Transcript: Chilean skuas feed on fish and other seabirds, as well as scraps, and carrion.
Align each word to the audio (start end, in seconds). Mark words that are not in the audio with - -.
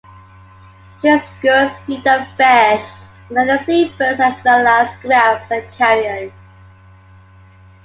Chilean 0.99 1.19
skuas 1.19 1.77
feed 1.85 2.07
on 2.07 2.25
fish 2.35 2.93
and 3.29 3.37
other 3.37 3.63
seabirds, 3.63 4.19
as 4.19 4.43
well 4.43 4.65
as 4.65 4.89
scraps, 4.93 5.51
and 5.51 5.71
carrion. 5.73 6.33